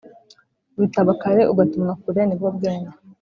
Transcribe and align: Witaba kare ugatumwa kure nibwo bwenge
Witaba 0.77 1.11
kare 1.21 1.41
ugatumwa 1.51 1.93
kure 2.01 2.21
nibwo 2.25 2.49
bwenge 2.55 2.93